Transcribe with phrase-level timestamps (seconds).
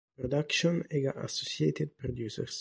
[0.19, 2.59] Production e la Associated Producers.